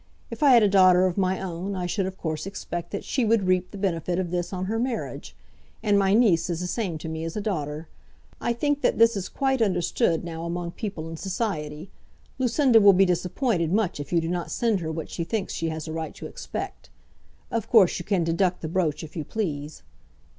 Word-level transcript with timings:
If 0.31 0.41
I 0.41 0.53
had 0.53 0.63
a 0.63 0.67
daughter 0.67 1.05
of 1.05 1.15
my 1.15 1.39
own, 1.39 1.75
I 1.75 1.85
should, 1.85 2.07
of 2.07 2.17
course, 2.17 2.47
expect 2.47 2.89
that 2.89 3.03
she 3.03 3.23
would 3.23 3.43
reap 3.45 3.69
the 3.69 3.77
benefit 3.77 4.17
of 4.17 4.31
this 4.31 4.51
on 4.51 4.65
her 4.65 4.79
marriage; 4.79 5.35
and 5.83 5.95
my 5.99 6.15
niece 6.15 6.49
is 6.49 6.59
the 6.59 6.65
same 6.65 6.97
to 6.97 7.07
me 7.07 7.23
as 7.23 7.37
a 7.37 7.39
daughter. 7.39 7.87
I 8.41 8.51
think 8.51 8.81
that 8.81 8.97
this 8.97 9.15
is 9.15 9.29
quite 9.29 9.61
understood 9.61 10.23
now 10.23 10.43
among 10.43 10.71
people 10.71 11.07
in 11.07 11.17
society. 11.17 11.91
Lucinda 12.39 12.81
will 12.81 12.93
be 12.93 13.05
disappointed 13.05 13.71
much 13.71 13.99
if 13.99 14.11
you 14.11 14.19
do 14.19 14.27
not 14.27 14.49
send 14.49 14.79
her 14.79 14.91
what 14.91 15.11
she 15.11 15.23
thinks 15.23 15.53
she 15.53 15.69
has 15.69 15.87
a 15.87 15.93
right 15.93 16.15
to 16.15 16.25
expect. 16.25 16.89
Of 17.51 17.69
course 17.69 17.99
you 17.99 18.03
can 18.05 18.23
deduct 18.23 18.61
the 18.61 18.67
brooch 18.69 19.03
if 19.03 19.15
you 19.15 19.23
please. 19.23 19.83